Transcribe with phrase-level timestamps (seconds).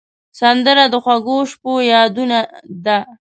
[0.39, 2.39] سندره د خوږو شپو یادونه
[2.85, 2.99] ده